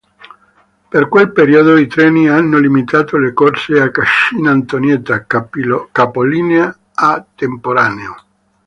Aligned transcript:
Per 0.89 1.07
quel 1.09 1.31
periodo 1.31 1.77
i 1.77 1.85
treni 1.85 2.27
hanno 2.27 2.57
limitato 2.57 3.17
le 3.17 3.33
corse 3.33 3.79
a 3.79 3.91
Cascina 3.91 4.49
Antonietta, 4.49 5.27
capolinea 5.27 6.75
temporaneo. 7.35 8.15